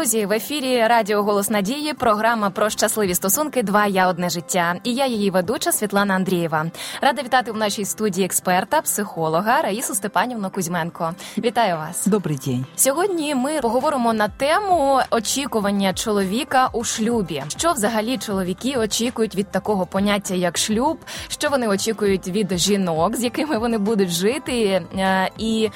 Друзі, 0.00 0.26
в 0.26 0.32
ефірі 0.32 0.86
Радіо 0.86 1.22
Голос 1.22 1.50
Надії, 1.50 1.94
програма 1.94 2.50
про 2.50 2.70
щасливі 2.70 3.14
стосунки. 3.14 3.62
Два 3.62 3.86
я 3.86 4.08
одне 4.08 4.30
життя. 4.30 4.74
І 4.84 4.94
я 4.94 5.06
її 5.06 5.30
ведуча 5.30 5.72
Світлана 5.72 6.14
Андрієва. 6.14 6.66
Рада 7.00 7.22
вітати 7.22 7.52
в 7.52 7.56
нашій 7.56 7.84
студії 7.84 8.26
експерта, 8.26 8.80
психолога 8.80 9.62
Раїсу 9.62 9.94
Степанівну 9.94 10.50
Кузьменко. 10.50 11.14
Вітаю 11.38 11.76
вас. 11.76 12.06
Добрий 12.06 12.38
день. 12.46 12.66
Сьогодні 12.76 13.34
ми 13.34 13.60
поговоримо 13.60 14.12
на 14.12 14.28
тему 14.28 15.00
очікування 15.10 15.94
чоловіка 15.94 16.68
у 16.72 16.84
шлюбі. 16.84 17.42
Що 17.48 17.72
взагалі 17.72 18.18
чоловіки 18.18 18.76
очікують 18.76 19.34
від 19.34 19.50
такого 19.50 19.86
поняття, 19.86 20.34
як 20.34 20.58
шлюб, 20.58 20.98
що 21.28 21.48
вони 21.48 21.68
очікують 21.68 22.28
від 22.28 22.58
жінок, 22.58 23.16
з 23.16 23.24
якими 23.24 23.58
вони 23.58 23.78
будуть 23.78 24.10
жити, 24.10 24.82
е, 24.98 25.30
і 25.38 25.70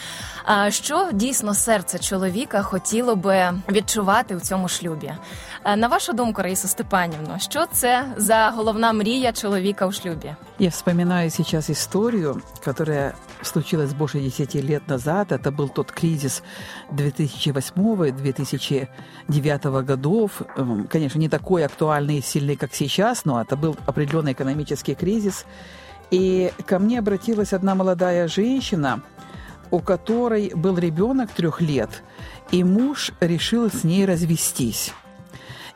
що 0.68 1.08
дійсно 1.12 1.54
серце 1.54 1.98
чоловіка 1.98 2.62
хотіло 2.62 3.16
би 3.16 3.52
відчувати 3.68 4.13
у 4.35 4.39
цьому 4.39 4.67
шлюбі. 4.67 5.13
Е, 5.65 5.75
на 5.75 5.87
вашу 5.87 6.13
думку, 6.13 6.41
Раїса 6.41 6.67
Степанівна, 6.67 7.39
що 7.39 7.65
це 7.71 8.05
за 8.17 8.53
головна 8.55 8.93
мрія 8.93 9.31
чоловіка 9.31 9.87
у 9.87 9.91
шлюбе? 9.91 10.35
Я 10.59 10.69
вспоминаю 10.69 11.29
сейчас 11.29 11.69
историю, 11.69 12.41
которая 12.65 13.13
случилась 13.41 13.93
больше 13.93 14.19
10 14.19 14.55
лет 14.55 14.87
назад. 14.87 15.31
Это 15.31 15.55
был 15.55 15.69
тот 15.69 15.91
кризис 15.91 16.43
2008-2009 16.91 19.83
годов. 19.83 20.41
Эм, 20.57 20.87
конечно, 20.87 21.19
не 21.19 21.29
такой 21.29 21.65
актуальный 21.65 22.17
и 22.17 22.21
сильный, 22.21 22.55
как 22.55 22.75
сейчас, 22.75 23.25
но 23.25 23.41
это 23.41 23.55
был 23.55 23.75
определенный 23.87 24.33
экономический 24.33 24.95
кризис. 24.95 25.45
И 26.11 26.51
ко 26.65 26.79
мне 26.79 26.99
обратилась 26.99 27.53
одна 27.53 27.75
молодая 27.75 28.27
женщина, 28.27 29.01
у 29.74 29.80
которой 29.80 30.52
был 30.54 30.78
ребенок 30.78 31.32
трех 31.32 31.60
лет, 31.60 32.04
и 32.52 32.62
муж 32.62 33.10
решил 33.18 33.68
с 33.68 33.82
ней 33.82 34.06
развестись. 34.06 34.92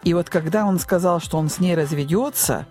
И 0.04 0.14
вот 0.14 0.30
когда 0.30 0.66
он 0.66 0.78
сказал, 0.78 1.18
что 1.20 1.36
он 1.36 1.50
с 1.50 1.58
ней 1.58 1.74
разведется, 1.74 2.66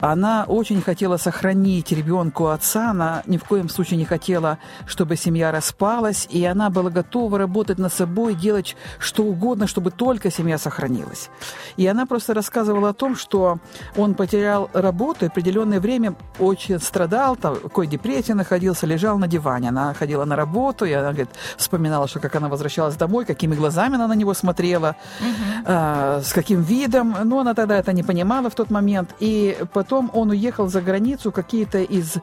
она 0.00 0.44
очень 0.48 0.80
хотела 0.82 1.18
сохранить 1.18 1.92
ребенку 1.92 2.48
отца, 2.48 2.90
она 2.90 3.22
ни 3.26 3.36
в 3.36 3.44
коем 3.44 3.68
случае 3.68 3.98
не 3.98 4.04
хотела, 4.04 4.58
чтобы 4.86 5.16
семья 5.16 5.52
распалась, 5.52 6.26
и 6.30 6.44
она 6.44 6.70
была 6.70 6.90
готова 6.90 7.38
работать 7.38 7.78
над 7.78 7.92
собой, 7.92 8.34
делать 8.34 8.76
что 8.98 9.24
угодно, 9.24 9.66
чтобы 9.66 9.90
только 9.90 10.30
семья 10.30 10.58
сохранилась. 10.58 11.30
И 11.76 11.86
она 11.86 12.06
просто 12.06 12.34
рассказывала 12.34 12.90
о 12.90 12.92
том, 12.94 13.14
что 13.14 13.58
он 13.96 14.14
потерял 14.14 14.70
работу, 14.72 15.24
и 15.24 15.28
определенное 15.28 15.80
время 15.80 16.14
очень 16.38 16.80
страдал, 16.80 17.36
там, 17.36 17.54
в 17.54 17.60
какой 17.60 17.86
депрессии 17.86 18.32
находился, 18.32 18.86
лежал 18.86 19.18
на 19.18 19.28
диване. 19.28 19.68
Она 19.68 19.94
ходила 19.94 20.24
на 20.24 20.36
работу, 20.36 20.86
и 20.86 20.92
она 20.92 21.08
говорит, 21.08 21.30
вспоминала, 21.56 22.08
что 22.08 22.20
как 22.20 22.34
она 22.36 22.48
возвращалась 22.48 22.96
домой, 22.96 23.24
какими 23.24 23.54
глазами 23.54 23.96
она 23.96 24.08
на 24.08 24.14
него 24.14 24.34
смотрела, 24.34 24.96
угу. 25.20 25.66
э, 25.66 26.22
с 26.24 26.32
каким 26.32 26.62
видом. 26.62 27.14
Но 27.24 27.40
она 27.40 27.54
тогда 27.54 27.78
это 27.78 27.92
не 27.92 28.02
понимала 28.02 28.48
в 28.48 28.54
тот 28.54 28.70
момент. 28.70 29.14
И 29.20 29.58
потом 29.72 29.89
Потом 29.90 30.10
он 30.14 30.30
уехал 30.30 30.68
за 30.68 30.80
границу, 30.82 31.32
какие-то 31.32 31.78
из 31.78 32.18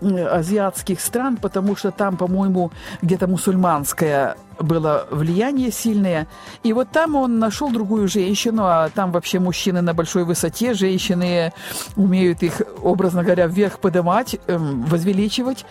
азиатских 0.00 1.00
стран, 1.00 1.36
потому 1.36 1.76
что 1.76 1.92
там, 1.92 2.16
по-моему, 2.16 2.72
где-то 3.00 3.28
мусульманское 3.28 4.34
было 4.60 5.06
влияние 5.10 5.70
сильное. 5.70 6.26
И 6.62 6.72
вот 6.72 6.90
там 6.90 7.14
он 7.14 7.38
нашел 7.38 7.70
другую 7.70 8.08
женщину, 8.08 8.64
а 8.64 8.90
там 8.90 9.12
вообще 9.12 9.38
мужчины 9.38 9.82
на 9.82 9.94
большой 9.94 10.24
высоте, 10.24 10.74
женщины 10.74 11.52
умеют 11.96 12.42
их, 12.42 12.62
образно 12.82 13.22
говоря, 13.22 13.46
вверх 13.46 13.78
поднимать, 13.78 14.36
эм, 14.46 14.82
возвеличивать. 14.82 15.64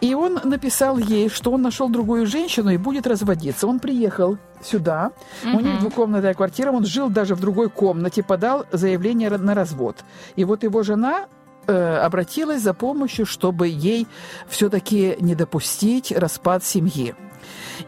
И 0.00 0.14
он 0.14 0.40
написал 0.44 0.98
ей, 0.98 1.28
что 1.28 1.52
он 1.52 1.62
нашел 1.62 1.88
другую 1.88 2.26
женщину 2.26 2.70
и 2.70 2.76
будет 2.76 3.06
разводиться. 3.06 3.66
Он 3.66 3.80
приехал 3.80 4.38
сюда, 4.62 5.12
mm-hmm. 5.42 5.56
у 5.56 5.60
них 5.60 5.80
двухкомнатная 5.80 6.34
квартира, 6.34 6.70
он 6.72 6.84
жил 6.84 7.08
даже 7.08 7.34
в 7.34 7.40
другой 7.40 7.70
комнате, 7.70 8.22
подал 8.22 8.66
заявление 8.72 9.30
на 9.30 9.54
развод. 9.54 10.04
И 10.36 10.44
вот 10.44 10.64
его 10.64 10.82
жена 10.82 11.26
э, 11.66 11.96
обратилась 11.98 12.62
за 12.62 12.74
помощью, 12.74 13.26
чтобы 13.26 13.68
ей 13.68 14.06
все-таки 14.48 15.16
не 15.20 15.34
допустить 15.34 16.12
распад 16.12 16.64
семьи. 16.64 17.14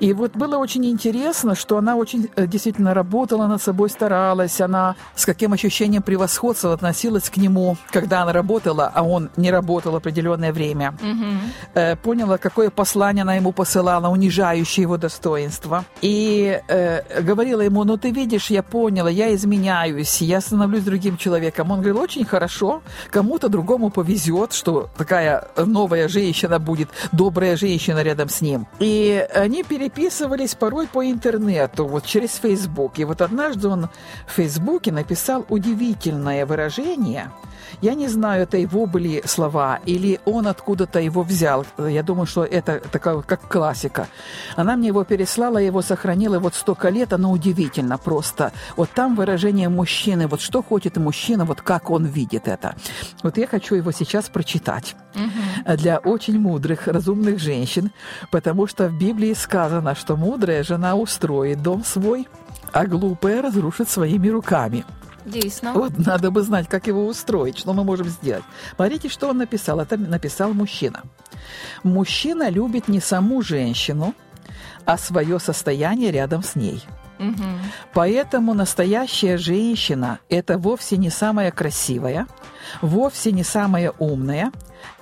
И 0.00 0.12
вот 0.12 0.32
было 0.36 0.58
очень 0.58 0.84
интересно, 0.86 1.54
что 1.54 1.78
она 1.78 1.96
очень 1.96 2.28
э, 2.36 2.46
действительно 2.46 2.94
работала 2.94 3.46
над 3.46 3.62
собой, 3.62 3.91
старалась, 3.91 4.60
она 4.60 4.96
с 5.14 5.26
каким 5.26 5.52
ощущением 5.52 6.02
превосходства 6.02 6.72
относилась 6.72 7.30
к 7.30 7.36
нему, 7.36 7.76
когда 7.91 8.22
она 8.22 8.32
работала, 8.32 8.91
а 8.94 9.02
он 9.02 9.30
не 9.36 9.50
работал 9.50 9.97
определенное 9.97 10.52
время. 10.52 10.94
Угу. 11.02 11.97
поняла, 12.02 12.38
какое 12.38 12.70
послание 12.70 13.22
она 13.22 13.34
ему 13.34 13.52
посылала, 13.52 14.08
унижающее 14.08 14.82
его 14.82 14.97
достоинство. 14.97 15.84
И 16.02 16.60
э, 16.68 17.22
говорила 17.22 17.60
ему, 17.60 17.84
ну 17.84 17.97
ты 17.97 18.10
видишь, 18.10 18.50
я 18.50 18.62
поняла, 18.62 19.10
я 19.10 19.34
изменяюсь, 19.34 20.22
я 20.22 20.41
становлюсь 20.41 20.84
другим 20.84 21.16
человеком. 21.16 21.70
Он 21.70 21.80
говорил, 21.80 22.00
очень 22.00 22.24
хорошо, 22.24 22.82
кому-то 23.10 23.48
другому 23.48 23.91
повезет, 23.91 24.52
что 24.52 24.88
такая 24.97 25.48
новая 25.56 26.08
женщина 26.08 26.58
будет, 26.58 26.88
добрая 27.12 27.56
женщина 27.56 28.02
рядом 28.02 28.28
с 28.28 28.41
ним. 28.41 28.66
И 28.78 29.26
они 29.48 29.62
переписывались 29.62 30.54
порой 30.54 30.86
по 30.86 31.03
интернету, 31.10 31.86
вот 31.86 32.04
через 32.04 32.34
Facebook. 32.34 32.98
И 32.98 33.04
вот 33.04 33.22
однажды 33.22 33.69
он 33.69 33.88
в 34.26 34.32
Фейсбуке 34.32 34.92
написал 34.92 35.47
удивительное 35.48 36.44
выражение. 36.44 37.31
Я 37.81 37.94
не 37.94 38.09
знаю, 38.09 38.42
это 38.42 38.56
его 38.56 38.86
были 38.86 39.22
слова, 39.25 39.81
или 39.86 40.20
он 40.25 40.47
откуда-то 40.47 41.00
его 41.00 41.22
взял. 41.22 41.64
Я 41.78 42.03
думаю, 42.03 42.26
что 42.26 42.44
это 42.44 42.81
такая 42.92 43.20
как 43.22 43.48
классика. 43.48 44.09
Она 44.56 44.76
мне 44.76 44.88
его 44.88 45.04
переслала, 45.04 45.59
его 45.59 45.82
сохранила 45.82 46.38
вот 46.38 46.54
столько 46.54 46.88
лет, 46.88 47.12
оно 47.12 47.30
удивительно 47.30 47.98
просто. 47.98 48.53
Вот 48.76 48.91
там 48.91 49.16
выражение 49.16 49.69
мужчины, 49.69 50.26
вот 50.26 50.41
что 50.41 50.62
хочет 50.62 50.97
мужчина, 50.97 51.44
вот 51.44 51.62
как 51.62 51.91
он 51.91 52.06
видит 52.06 52.48
это. 52.48 52.75
Вот 53.22 53.38
я 53.38 53.47
хочу 53.47 53.76
его 53.76 53.92
сейчас 53.92 54.28
прочитать 54.28 54.97
угу. 55.15 55.76
для 55.76 55.98
очень 55.98 56.38
мудрых, 56.38 56.88
разумных 56.88 57.38
женщин, 57.38 57.91
потому 58.30 58.66
что 58.66 58.88
в 58.88 58.98
Библии 58.98 59.34
сказано, 59.38 59.94
что 59.94 60.16
мудрая 60.16 60.62
жена 60.62 60.97
устроит 60.97 61.62
дом 61.62 61.84
свой, 61.84 62.28
а 62.72 62.87
глупая 62.87 63.43
разрушит 63.43 63.88
своими 63.88 64.28
руками. 64.28 64.84
Действительно. 65.25 65.72
Вот 65.72 65.99
надо 65.99 66.31
бы 66.31 66.43
знать, 66.43 66.69
как 66.69 66.87
его 66.87 67.06
устроить, 67.06 67.59
что 67.59 67.72
мы 67.72 67.84
можем 67.84 68.09
сделать. 68.09 68.44
Смотрите, 68.75 69.09
что 69.09 69.28
он 69.28 69.38
написал. 69.38 69.81
Это 69.81 69.97
написал 69.97 70.53
мужчина. 70.54 71.03
Мужчина 71.82 72.48
любит 72.48 72.88
не 72.88 73.00
саму 73.00 73.43
женщину, 73.43 74.15
а 74.84 74.97
свое 74.97 75.38
состояние 75.38 76.10
рядом 76.10 76.43
с 76.43 76.54
ней. 76.54 76.82
Угу. 77.19 77.44
Поэтому 77.94 78.54
настоящая 78.54 79.38
женщина– 79.38 80.21
это 80.28 80.56
вовсе 80.56 80.97
не 80.97 81.10
самая 81.10 81.50
красивая, 81.50 82.27
вовсе 82.81 83.32
не 83.32 83.43
самая 83.43 83.93
умная 83.98 84.53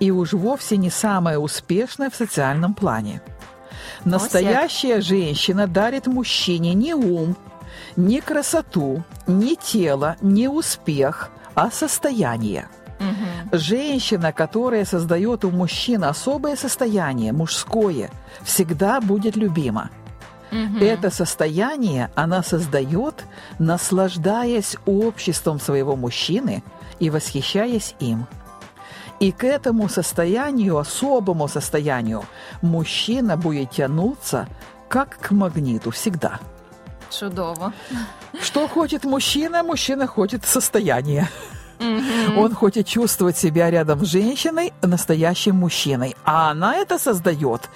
и 0.01 0.11
уж 0.11 0.33
вовсе 0.33 0.77
не 0.77 0.91
самая 0.91 1.39
успешная 1.39 2.11
в 2.11 2.17
социальном 2.17 2.75
плане. 2.75 3.21
Настоящая 4.05 5.01
женщина 5.01 5.67
дарит 5.67 6.07
мужчине 6.07 6.75
не 6.75 6.95
ум, 6.95 7.37
не 7.97 8.21
красоту, 8.21 9.03
не 9.27 9.57
тело, 9.57 10.17
не 10.21 10.49
успех, 10.49 11.31
а 11.55 11.71
состояние. 11.71 12.69
Угу. 12.99 13.59
Женщина, 13.59 14.33
которая 14.33 14.85
создает 14.85 15.45
у 15.45 15.51
мужчин 15.51 16.05
особое 16.05 16.57
состояние, 16.57 17.33
мужское, 17.33 18.11
всегда 18.43 19.01
будет 19.01 19.37
любима. 19.37 19.91
Угу. 20.51 20.85
Это 20.85 21.11
состояние 21.11 22.11
она 22.15 22.43
создает, 22.43 23.25
наслаждаясь 23.59 24.77
обществом 24.87 25.61
своего 25.61 25.97
мужчины 25.97 26.63
и 26.99 27.11
восхищаясь 27.11 27.95
им. 27.99 28.27
И 29.21 29.33
к 29.33 29.45
этому 29.45 29.89
состоянию, 29.89 30.77
особому 30.79 31.49
состоянию, 31.49 32.25
мужчина 32.63 33.37
будет 33.37 33.71
тянуться, 33.71 34.47
как 34.89 35.19
к 35.19 35.31
магниту 35.31 35.91
всегда. 35.91 36.39
Чудово. 37.11 37.73
Что 38.43 38.69
хочет 38.69 39.05
мужчина? 39.05 39.63
Мужчина 39.63 40.07
хочет 40.07 40.45
состояние. 40.45 41.29
Угу. 41.79 42.41
Он 42.41 42.55
хочет 42.55 42.87
чувствовать 42.87 43.37
себя 43.37 43.71
рядом 43.71 44.05
с 44.05 44.09
женщиной, 44.09 44.73
настоящим 44.83 45.57
мужчиной. 45.57 46.17
А 46.25 46.51
она 46.51 46.77
это 46.77 46.99
создает 46.99 47.69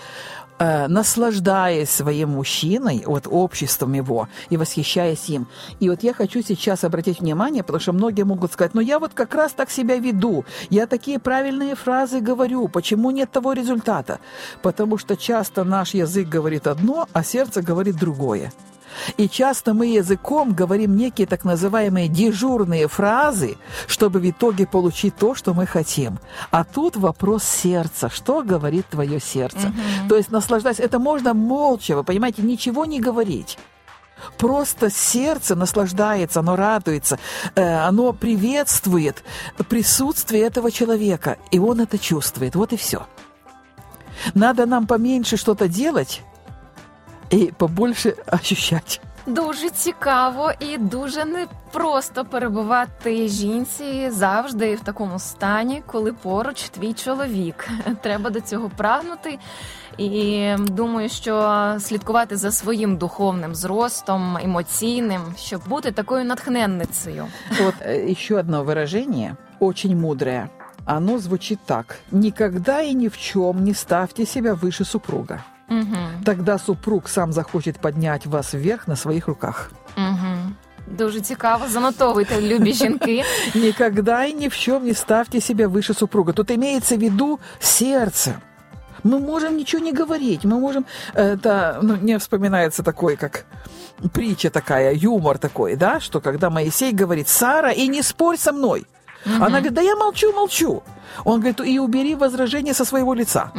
э, 0.61 0.87
наслаждаясь 0.87 1.91
своим 1.91 2.31
мужчиной, 2.31 3.03
вот 3.07 3.27
обществом 3.29 3.95
его, 3.95 4.29
и 4.51 4.57
восхищаясь 4.57 5.29
им. 5.31 5.49
И 5.81 5.89
вот 5.89 6.05
я 6.05 6.15
хочу 6.15 6.43
сейчас 6.43 6.85
обратить 6.85 7.21
внимание, 7.21 7.63
потому 7.63 7.81
что 7.81 7.93
многие 7.93 8.25
могут 8.25 8.53
сказать, 8.53 8.75
ну 8.75 8.81
я 8.81 8.99
вот 8.99 9.13
как 9.15 9.35
раз 9.35 9.53
так 9.53 9.71
себя 9.71 9.97
веду, 9.97 10.45
я 10.69 10.87
такие 10.87 11.19
правильные 11.19 11.75
фразы 11.75 12.21
говорю, 12.21 12.69
почему 12.69 13.11
нет 13.11 13.33
того 13.33 13.55
результата? 13.55 14.21
Потому 14.63 14.99
что 14.99 15.17
часто 15.17 15.65
наш 15.65 15.95
язык 15.95 16.29
говорит 16.29 16.67
одно, 16.67 17.09
а 17.13 17.25
сердце 17.25 17.63
говорит 17.63 17.97
другое. 17.97 18.53
И 19.17 19.29
часто 19.29 19.75
мы 19.75 19.87
языком 19.87 20.53
говорим 20.53 20.97
некие 20.97 21.27
так 21.27 21.45
называемые 21.45 22.09
дежурные 22.09 22.89
фразы, 22.89 23.57
чтобы 23.87 24.21
в 24.21 24.29
итоге 24.29 24.67
получить 24.67 25.17
то, 25.17 25.35
что 25.35 25.55
мы 25.55 25.67
хотим. 25.67 26.19
А 26.51 26.65
тут 26.65 26.97
вопрос 26.97 27.45
сердца. 27.45 28.09
Что 28.09 28.43
говорит 28.43 28.87
твое 28.89 29.21
сердце? 29.21 29.69
Угу. 29.69 30.09
То 30.09 30.17
есть 30.17 30.31
наслаждаясь, 30.31 30.81
это 30.81 30.99
можно 30.99 31.35
молча, 31.35 31.97
вы 31.97 32.05
понимаете, 32.05 32.43
ничего 32.43 32.85
не 32.85 33.01
говорить. 33.01 33.59
Просто 34.37 34.91
сердце 34.91 35.55
наслаждается, 35.55 36.41
оно 36.41 36.57
радуется, 36.57 37.19
э, 37.55 37.63
оно 37.63 38.13
приветствует 38.13 39.25
присутствие 39.69 40.43
этого 40.43 40.71
человека, 40.71 41.39
и 41.51 41.59
он 41.59 41.81
это 41.81 41.99
чувствует. 41.99 42.55
Вот 42.55 42.73
и 42.73 42.77
все. 42.77 43.07
Надо 44.35 44.67
нам 44.67 44.87
поменьше 44.87 45.37
что-то 45.37 45.69
делать 45.69 46.23
и 47.33 47.53
побольше 47.57 48.15
ощущать. 48.33 49.01
Дуже 49.27 49.71
цікаво 49.71 50.53
і 50.61 50.79
дуже 50.79 51.25
непросто 51.25 52.25
перебувати 52.25 53.29
жінці 53.29 54.11
завжди 54.11 54.75
в 54.75 54.81
такому 54.81 55.19
стані, 55.19 55.83
коли 55.87 56.13
поруч 56.13 56.69
твій 56.69 56.93
чоловік. 56.93 57.69
Треба 58.03 58.31
до 58.31 58.41
цього 58.41 58.71
прагнути. 58.77 59.39
І 59.99 60.49
думаю, 60.59 61.09
що 61.09 61.77
слідкувати 61.81 62.37
за 62.37 62.53
своїм 62.53 62.97
духовним 62.97 63.55
зростом, 63.55 64.37
емоційним, 64.37 65.21
щоб 65.39 65.69
бути 65.69 65.93
такою 65.93 66.25
натхненницею. 66.25 67.27
Вот 67.61 67.75
еще 67.87 68.39
одно 68.39 68.65
выражение, 68.65 69.37
очень 69.59 69.97
мудрое. 69.97 70.49
Оно 70.87 71.19
звучит 71.19 71.59
так. 71.67 71.97
«Никогда 72.11 72.83
и 72.83 72.95
ни 72.95 73.09
в 73.09 73.19
чем 73.19 73.65
не 73.65 73.75
ставьте 73.75 74.27
себя 74.27 74.55
выше 74.55 74.85
супруга». 74.85 75.45
Угу. 75.70 76.24
Тогда 76.26 76.58
супруг 76.58 77.10
сам 77.10 77.34
захочет 77.34 77.80
поднять 77.80 78.26
вас 78.26 78.54
вверх 78.54 78.88
на 78.88 78.96
своих 78.96 79.28
руках. 79.28 79.72
Угу. 79.98 80.54
Дуже 80.88 81.22
цікаво, 81.22 81.66
занотовуйте, 81.68 82.42
любі 82.42 82.74
жінки. 82.74 83.24
Никогда 83.56 84.26
и 84.26 84.34
ни 84.34 84.48
в 84.48 84.56
чем 84.56 84.86
не 84.86 84.94
ставьте 84.94 85.42
себя 85.42 85.68
выше 85.68 85.94
супруга. 85.94 86.34
Тут 86.34 86.52
имеется 86.52 86.96
в 86.96 87.00
виду 87.00 87.40
сердце. 87.60 88.36
Мы 89.04 89.20
можем 89.20 89.58
ничего 89.58 89.84
не 89.84 89.94
говорить, 89.94 90.46
мы 90.46 90.60
можем... 90.60 90.86
Это, 91.14 91.80
ну, 91.84 91.96
мне 91.96 92.18
вспоминается 92.18 92.84
такой, 92.84 93.16
как 93.16 93.46
притча 94.14 94.50
такая, 94.50 94.94
юмор 94.94 95.38
такой, 95.38 95.76
да, 95.76 96.00
что 96.00 96.22
когда 96.22 96.50
Моисей 96.50 96.92
говорит, 96.92 97.28
Сара, 97.28 97.72
и 97.72 97.88
не 97.88 98.04
спорь 98.04 98.38
со 98.38 98.52
мной. 98.52 98.86
Она 99.25 99.49
говорит, 99.49 99.75
да 99.75 99.83
я 99.83 99.97
молчу, 99.97 100.33
молчу. 100.33 100.83
Он 101.25 101.41
говорит, 101.41 101.61
и 101.61 101.79
убери 101.79 102.15
возражение 102.15 102.75
со 102.75 102.85
своего 102.85 103.15
лица. 103.15 103.53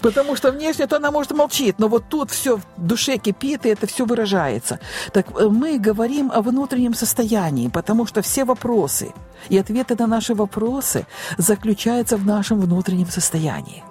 Потому 0.00 0.36
что 0.36 0.52
внешне-то 0.52 0.96
она 0.96 1.10
может 1.10 1.32
молчит, 1.32 1.78
но 1.78 1.88
вот 1.88 2.04
тут 2.08 2.30
все 2.30 2.56
в 2.56 2.62
душе 2.76 3.16
кипит, 3.18 3.66
и 3.66 3.68
это 3.68 3.86
все 3.86 4.04
выражается. 4.04 4.80
Так 5.12 5.26
э, 5.30 5.48
мы 5.48 5.78
говорим 5.78 6.30
о 6.34 6.42
внутреннем 6.42 6.94
состоянии, 6.94 7.68
потому 7.68 8.06
что 8.06 8.20
все 8.20 8.44
вопросы 8.44 9.12
и 9.48 9.58
ответы 9.58 9.94
на 9.98 10.06
наши 10.06 10.34
вопросы 10.34 11.06
заключаются 11.38 12.16
в 12.16 12.26
нашем 12.26 12.60
внутреннем 12.60 13.06
состоянии. 13.06 13.84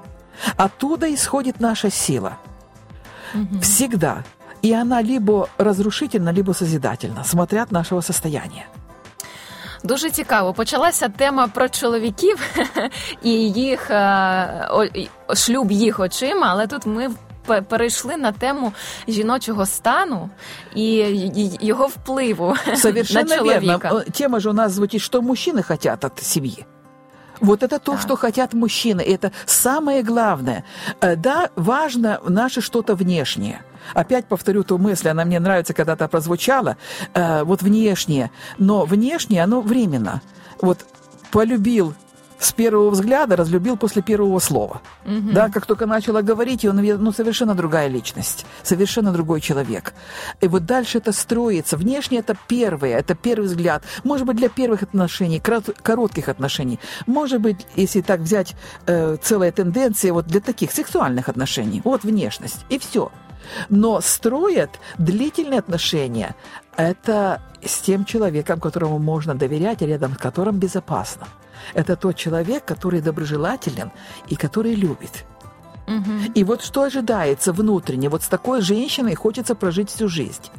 Оттуда 0.57 1.13
исходит 1.13 1.60
наша 1.60 1.89
сила. 1.89 2.38
Всегда. 3.62 4.24
И 4.62 4.74
она 4.74 5.01
либо 5.01 5.50
разрушительна, 5.57 6.30
либо 6.30 6.51
созидательна, 6.54 7.24
смотря 7.24 7.63
от 7.63 7.72
нашего 7.72 8.01
состояния. 8.01 8.68
Дуже 9.85 10.11
цікаво. 10.11 10.53
Почалася 10.53 11.09
тема 11.09 11.47
про 11.49 11.69
чоловіків 11.69 12.38
і 13.23 13.31
їх 13.50 13.91
е, 13.91 14.69
о, 14.70 14.85
і- 14.85 15.09
шлюб 15.35 15.73
їх 15.73 16.00
очима, 16.00 16.47
але 16.50 16.67
тут 16.67 16.87
ми 16.87 17.09
пе- 17.47 17.62
перейшли 17.62 18.17
на 18.17 18.32
тему 18.32 18.73
жіночого 19.09 19.67
стану 19.67 20.31
і 20.75 20.85
й- 20.94 21.59
його 21.61 21.87
впливу 21.87 22.56
Совершенно 22.76 23.37
на 23.37 23.43
верно. 23.43 23.61
чоловіка. 23.79 23.91
Э, 23.93 24.11
Тема 24.11 24.41
же 24.41 24.50
у 24.50 24.53
нас 24.53 24.73
звучит, 24.73 25.00
что 25.03 25.20
мужчины 25.20 25.62
хотят 25.62 26.05
от 26.05 26.19
семьи. 26.23 26.64
Вот 27.41 27.62
это 27.62 27.79
то, 27.81 27.93
Так. 27.93 28.00
что 28.00 28.17
хотят 28.17 28.55
мужчины. 28.55 29.03
и 29.03 29.17
Это 29.17 29.31
самое 29.47 30.03
главное. 30.03 30.62
Э, 31.00 31.17
Да, 31.17 31.49
важно 31.56 32.19
наше 32.29 32.61
что-то 32.61 32.94
внешнее. 32.94 33.61
Опять 33.94 34.25
повторю 34.25 34.63
ту 34.63 34.78
мысль, 34.78 35.10
она 35.10 35.25
мне 35.25 35.39
нравится, 35.39 35.74
когда-то 35.74 36.07
прозвучала. 36.07 36.78
Э, 37.13 37.44
Вот 37.44 37.62
внешнее. 37.62 38.31
Но 38.57 38.86
внешнее, 38.86 39.44
оно 39.44 39.62
временно. 39.62 40.22
Вот 40.62 40.86
полюбил 41.31 41.94
с 42.39 42.54
первого 42.54 42.89
взгляда, 42.92 43.36
разлюбил 43.36 43.78
после 43.78 44.01
первого 44.01 44.39
слова. 44.39 44.81
Да, 45.06 45.50
как 45.50 45.66
только 45.66 45.86
начала 45.86 46.22
говорить, 46.22 46.66
он 46.66 46.78
ну, 46.78 47.12
совершенно 47.12 47.56
другая 47.56 47.88
личность, 47.88 48.45
совершенно 48.63 49.12
другой 49.12 49.42
человек. 49.42 49.94
И 50.42 50.48
вот 50.48 50.66
дальше 50.66 51.00
это 51.00 51.12
строится. 51.13 51.78
Внешне 51.78 52.19
это 52.19 52.36
первое, 52.48 53.00
это 53.00 53.16
первый 53.16 53.45
взгляд. 53.45 53.84
Может 54.04 54.28
быть, 54.28 54.38
для 54.38 54.50
первых 54.50 54.84
отношений, 54.84 55.39
коротких 55.39 56.30
отношений. 56.30 56.80
Может 57.07 57.42
быть, 57.42 57.66
если 57.75 58.01
так 58.01 58.19
взять 58.19 58.56
э, 58.86 59.18
целая 59.22 59.51
тенденция 59.51 60.13
вот 60.13 60.28
для 60.28 60.39
таких 60.39 60.72
сексуальных 60.72 61.30
отношений. 61.30 61.81
Вот 61.84 62.04
внешность, 62.04 62.66
и 62.69 62.78
все. 62.78 63.12
Но 63.69 64.01
строят 64.01 64.80
длительные 64.98 65.60
отношения 65.60 66.36
это 66.75 67.42
с 67.63 67.80
тем 67.80 68.06
человеком, 68.06 68.60
которому 68.60 69.00
можно 69.00 69.36
доверять, 69.36 69.81
рядом 69.81 70.13
с 70.13 70.18
которым 70.18 70.57
безопасно. 70.57 71.28
Это 71.74 71.95
тот 71.95 72.16
человек, 72.16 72.66
который 72.66 73.01
доброжелателен 73.01 73.92
и 74.28 74.36
который 74.36 74.75
любит. 74.75 75.25
И 76.36 76.44
вот 76.44 76.62
что 76.62 76.84
ожидается 76.84 77.54
внутренне, 77.54 78.10
вот 78.10 78.22
с 78.22 78.28
такой 78.28 78.62
женщиной 78.62 79.16
хочется 79.16 79.56
прожить 79.56 79.89
всю 79.89 80.10
жизнь. 80.10 80.51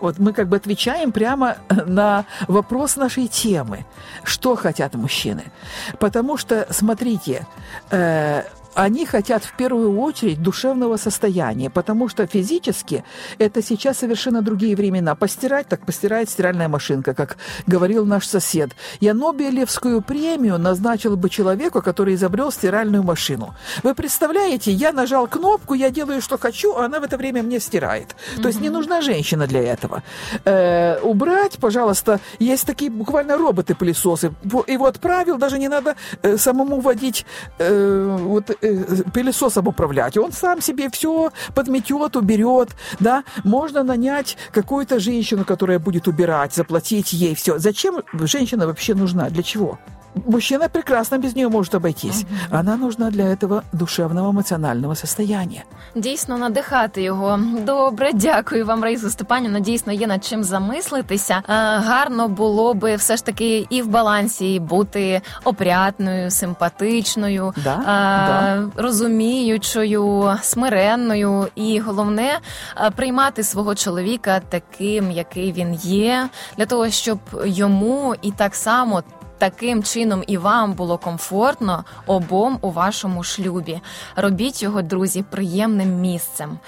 Вот 0.00 0.18
мы 0.18 0.32
как 0.32 0.48
бы 0.48 0.56
отвечаем 0.56 1.12
прямо 1.12 1.56
на 1.86 2.24
вопрос 2.48 2.96
нашей 2.96 3.28
темы. 3.28 3.84
Что 4.24 4.56
хотят 4.56 4.94
мужчины? 4.94 5.52
Потому 5.98 6.38
что, 6.38 6.66
смотрите, 6.70 7.46
э, 7.90 8.42
они 8.74 9.06
хотят 9.06 9.44
в 9.44 9.56
первую 9.56 9.98
очередь 9.98 10.42
душевного 10.42 10.96
состояния, 10.96 11.70
потому 11.70 12.08
что 12.08 12.26
физически 12.26 13.04
это 13.38 13.62
сейчас 13.62 13.98
совершенно 13.98 14.42
другие 14.42 14.76
времена. 14.76 15.14
Постирать, 15.14 15.68
так 15.68 15.84
постирает 15.86 16.30
стиральная 16.30 16.68
машинка, 16.68 17.14
как 17.14 17.36
говорил 17.66 18.06
наш 18.06 18.26
сосед. 18.26 18.70
Я 19.00 19.14
Нобелевскую 19.14 20.00
премию 20.02 20.58
назначил 20.58 21.16
бы 21.16 21.28
человеку, 21.30 21.82
который 21.82 22.14
изобрел 22.14 22.52
стиральную 22.52 23.02
машину. 23.02 23.54
Вы 23.82 23.94
представляете, 23.94 24.72
я 24.72 24.92
нажал 24.92 25.26
кнопку, 25.26 25.74
я 25.74 25.90
делаю, 25.90 26.20
что 26.20 26.38
хочу, 26.38 26.74
а 26.74 26.84
она 26.84 27.00
в 27.00 27.04
это 27.04 27.16
время 27.16 27.42
мне 27.42 27.60
стирает. 27.60 28.14
То 28.42 28.48
есть 28.48 28.60
не 28.60 28.70
нужна 28.70 29.00
женщина 29.00 29.46
для 29.46 29.60
этого. 29.62 30.02
Э, 30.44 31.00
убрать, 31.02 31.58
пожалуйста, 31.58 32.20
есть 32.38 32.66
такие 32.66 32.90
буквально 32.90 33.36
роботы-пылесосы. 33.36 34.32
Его 34.66 34.86
отправил, 34.86 35.38
даже 35.38 35.58
не 35.58 35.68
надо 35.68 35.96
э, 36.22 36.36
самому 36.36 36.80
водить, 36.80 37.26
э, 37.58 38.16
вот, 38.20 38.50
пылесосом 38.60 39.68
управлять. 39.68 40.16
Он 40.16 40.32
сам 40.32 40.60
себе 40.60 40.90
все 40.90 41.32
подметет, 41.54 42.16
уберет, 42.16 42.70
да. 42.98 43.24
Можно 43.44 43.82
нанять 43.82 44.36
какую-то 44.52 45.00
женщину, 45.00 45.44
которая 45.44 45.78
будет 45.78 46.08
убирать, 46.08 46.54
заплатить 46.54 47.12
ей 47.12 47.34
все. 47.34 47.58
Зачем 47.58 48.02
женщина 48.12 48.66
вообще 48.66 48.94
нужна? 48.94 49.30
Для 49.30 49.42
чего? 49.42 49.78
Мужчина 50.26 50.68
прекрасно 50.68 51.18
без 51.18 51.36
нее 51.36 51.48
может 51.48 51.74
обойтись. 51.74 52.24
Она 52.50 52.76
нужна 52.76 53.10
для 53.10 53.24
этого 53.24 53.62
душевного 53.72 54.30
эмоционального 54.30 54.94
состояния. 54.94 55.64
Дійсно 55.94 56.38
надихати 56.38 57.02
його. 57.02 57.40
Добре, 57.66 58.10
дякую 58.14 58.66
вам, 58.66 58.82
Раїса 58.84 59.10
Степанівна. 59.10 59.60
Дійсно 59.60 59.92
є 59.92 60.06
над 60.06 60.24
чим 60.24 60.44
замислитися. 60.44 61.34
Е, 61.34 61.42
Гарно 61.78 62.28
було 62.28 62.74
би 62.74 62.96
все 62.96 63.16
ж 63.16 63.24
таки 63.24 63.66
і 63.70 63.82
в 63.82 63.86
балансі 63.88 64.60
бути 64.60 65.20
опрятною, 65.44 66.30
симпатичною, 66.30 67.52
Да, 67.64 67.74
е, 67.74 67.84
да. 67.86 68.82
розуміючою, 68.82 70.30
смиренною, 70.42 71.46
і 71.54 71.80
головне 71.80 72.38
е, 72.76 72.90
приймати 72.90 73.42
свого 73.44 73.74
чоловіка 73.74 74.40
таким, 74.48 75.10
який 75.10 75.52
він 75.52 75.74
є, 75.74 76.28
для 76.56 76.66
того, 76.66 76.90
щоб 76.90 77.18
йому 77.44 78.14
і 78.22 78.30
так 78.30 78.54
само. 78.54 79.02
Таким 79.39 79.83
чином 79.83 80.23
і 80.27 80.37
вам 80.37 80.73
було 80.73 80.97
комфортно 80.97 81.85
обом 82.05 82.57
у 82.61 82.71
вашому 82.71 83.23
шлюбі. 83.23 83.81
Робіть 84.15 84.63
його, 84.63 84.81
друзі, 84.81 85.23
приємним 85.29 86.01
місцем. 86.01 86.59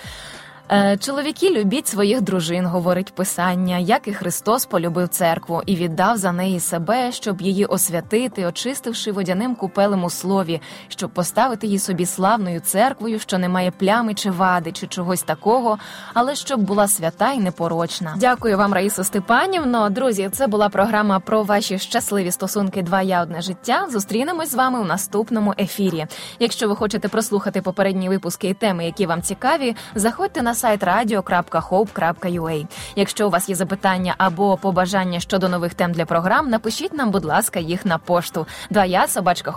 Е, 0.75 0.97
Чоловіки 0.97 1.50
любіть 1.50 1.88
своїх 1.88 2.23
дружин, 2.23 2.67
говорить 2.67 3.14
писання, 3.14 3.79
як 3.79 4.09
і 4.09 4.12
Христос 4.12 4.67
полюбив 4.67 5.09
церкву 5.09 5.62
і 5.67 5.76
віддав 5.76 6.17
за 6.17 6.33
неї 6.33 6.61
себе, 6.61 7.12
щоб 7.12 7.41
її 7.41 7.64
освятити, 7.64 8.47
очистивши 8.47 9.12
водяним 9.12 9.55
купелем 9.55 10.05
у 10.05 10.11
слові, 10.11 10.61
щоб 10.88 11.11
поставити 11.11 11.67
її 11.67 11.79
собі 11.79 12.07
славною 12.07 12.61
церквою, 12.61 13.19
що 13.19 13.38
не 13.38 13.49
має 13.49 13.71
плями 13.71 14.14
чи 14.14 14.31
вади, 14.31 14.73
чи 14.73 14.87
чогось 14.87 15.23
такого, 15.23 15.79
але 16.14 16.35
щоб 16.35 16.61
була 16.61 16.88
свята 16.88 17.33
і 17.33 17.38
непорочна. 17.38 18.14
Дякую 18.17 18.59
вам, 18.59 18.75
Раїсо 18.75 19.05
Степанівно. 19.05 19.91
Друзі, 19.91 20.29
це 20.33 20.47
була 20.47 20.69
програма 20.69 21.21
про 21.21 21.43
ваші 21.43 21.79
щасливі 21.79 22.31
стосунки. 22.31 22.83
Два 22.83 23.02
я 23.02 23.23
одне 23.23 23.43
життя. 23.43 23.87
Зустрінемось 23.91 24.50
з 24.50 24.55
вами 24.55 24.81
у 24.81 24.85
наступному 24.85 25.55
ефірі. 25.59 26.07
Якщо 26.38 26.69
ви 26.69 26.76
хочете 26.76 27.09
прослухати 27.09 27.62
попередні 27.62 28.09
випуски 28.09 28.49
і 28.49 28.55
теми, 28.55 28.85
які 28.85 29.07
вам 29.07 29.23
цікаві, 29.23 29.76
заходьте 29.95 30.43
на 30.43 30.55
сайт 30.62 30.83
radio.hope.ua. 30.83 32.66
Якщо 32.97 33.26
у 33.26 33.31
вас 33.31 33.49
є 33.49 33.54
запитання 33.54 34.14
або 34.19 34.57
побажання 34.57 35.21
щодо 35.21 35.49
нових 35.49 35.75
тем 35.75 35.92
для 35.92 36.04
програм, 36.04 36.50
напишіть 36.50 36.92
нам, 36.92 37.11
будь 37.11 37.25
ласка, 37.25 37.61
їх 37.61 37.87
на 37.87 37.99
пошту 37.99 38.47
двоя 38.71 39.09
собачка 39.09 39.50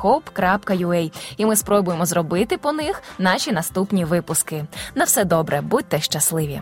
І 1.38 1.46
ми 1.46 1.56
спробуємо 1.56 2.06
зробити 2.06 2.58
по 2.58 2.72
них 2.72 3.04
наші 3.20 3.52
наступні 3.52 4.06
випуски. 4.06 4.66
На 4.96 5.04
все 5.04 5.26
добре, 5.26 5.62
будьте 5.62 6.02
щасливі. 6.02 6.62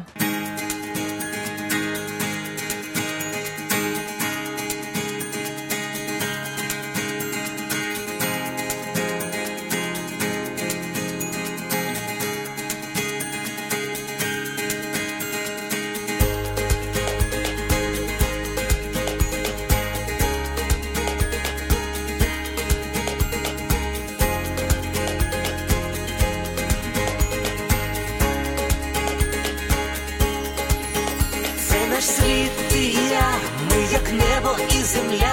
Gracias. 34.93 35.32